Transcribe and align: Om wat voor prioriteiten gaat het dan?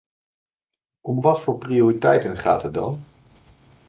Om 1.01 1.21
wat 1.21 1.41
voor 1.41 1.57
prioriteiten 1.57 2.37
gaat 2.37 2.61
het 2.63 2.73
dan? 2.73 3.03